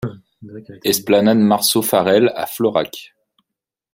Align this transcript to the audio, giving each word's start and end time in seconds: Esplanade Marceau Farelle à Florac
Esplanade 0.83 1.37
Marceau 1.37 1.83
Farelle 1.83 2.33
à 2.35 2.47
Florac 2.47 3.13